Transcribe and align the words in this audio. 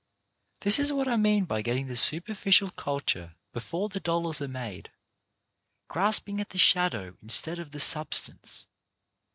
This 0.61 0.79
is 0.79 0.91
what 0.91 1.07
I 1.07 1.15
mean 1.15 1.45
by 1.45 1.61
getting 1.61 1.85
the 1.85 1.95
superficial 1.95 2.71
culture 2.71 3.35
before 3.53 3.87
the 3.87 3.99
dollars 3.99 4.41
are 4.41 4.47
made; 4.47 4.89
grasping 5.89 6.39
at 6.41 6.49
the 6.49 6.57
shadow 6.57 7.17
instead 7.21 7.59
of 7.59 7.69
the 7.69 7.79
substance. 7.79 8.65